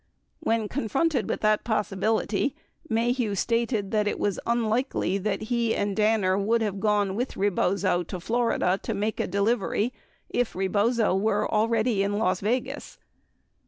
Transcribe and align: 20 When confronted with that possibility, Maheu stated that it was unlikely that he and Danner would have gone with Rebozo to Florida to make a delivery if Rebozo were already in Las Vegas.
20 0.43 0.59
When 0.61 0.67
confronted 0.67 1.29
with 1.29 1.41
that 1.41 1.63
possibility, 1.63 2.55
Maheu 2.89 3.37
stated 3.37 3.91
that 3.91 4.07
it 4.07 4.17
was 4.17 4.39
unlikely 4.47 5.19
that 5.19 5.43
he 5.43 5.75
and 5.75 5.95
Danner 5.95 6.39
would 6.39 6.63
have 6.63 6.79
gone 6.79 7.13
with 7.15 7.37
Rebozo 7.37 8.01
to 8.01 8.19
Florida 8.19 8.79
to 8.81 8.93
make 8.95 9.19
a 9.19 9.27
delivery 9.27 9.93
if 10.27 10.55
Rebozo 10.55 11.13
were 11.15 11.47
already 11.47 12.01
in 12.01 12.17
Las 12.17 12.39
Vegas. 12.39 12.97